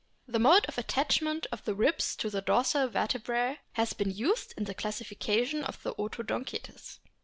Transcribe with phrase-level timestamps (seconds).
[0.27, 4.63] The mode of attachment of the ribs to the dorsal vertebrae has been used in
[4.63, 6.97] the classification of the Odontocetes.